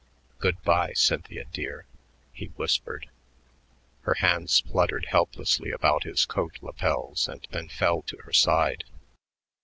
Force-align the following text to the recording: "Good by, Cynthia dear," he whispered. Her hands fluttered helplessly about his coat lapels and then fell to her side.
"Good 0.39 0.59
by, 0.63 0.93
Cynthia 0.93 1.45
dear," 1.45 1.85
he 2.33 2.47
whispered. 2.55 3.07
Her 4.01 4.15
hands 4.15 4.61
fluttered 4.61 5.05
helplessly 5.05 5.69
about 5.69 6.05
his 6.05 6.25
coat 6.25 6.57
lapels 6.63 7.27
and 7.27 7.45
then 7.51 7.69
fell 7.69 8.01
to 8.01 8.17
her 8.23 8.33
side. 8.33 8.83